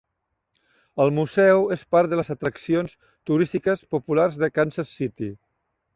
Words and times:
El 1.03 1.11
museu 1.17 1.67
es 1.75 1.83
part 1.95 2.11
de 2.13 2.19
les 2.19 2.33
atraccions 2.35 2.95
turístiques 3.31 3.87
populars 3.97 4.41
de 4.45 4.51
Kansas 4.57 4.99
City. 5.03 5.35